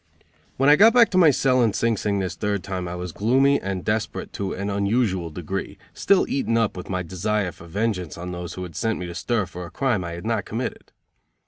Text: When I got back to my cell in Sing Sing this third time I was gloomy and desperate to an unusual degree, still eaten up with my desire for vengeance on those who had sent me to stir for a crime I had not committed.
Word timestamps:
When 0.57 0.67
I 0.67 0.77
got 0.77 0.95
back 0.95 1.11
to 1.11 1.17
my 1.19 1.29
cell 1.29 1.61
in 1.61 1.73
Sing 1.73 1.95
Sing 1.95 2.17
this 2.17 2.33
third 2.33 2.63
time 2.63 2.87
I 2.87 2.95
was 2.95 3.11
gloomy 3.11 3.61
and 3.61 3.85
desperate 3.85 4.33
to 4.33 4.51
an 4.51 4.67
unusual 4.67 5.29
degree, 5.29 5.77
still 5.93 6.25
eaten 6.27 6.57
up 6.57 6.75
with 6.75 6.89
my 6.89 7.03
desire 7.03 7.51
for 7.51 7.67
vengeance 7.67 8.17
on 8.17 8.31
those 8.31 8.55
who 8.55 8.63
had 8.63 8.75
sent 8.75 8.97
me 8.97 9.05
to 9.05 9.13
stir 9.13 9.45
for 9.45 9.63
a 9.63 9.69
crime 9.69 10.03
I 10.03 10.13
had 10.13 10.25
not 10.25 10.43
committed. 10.45 10.91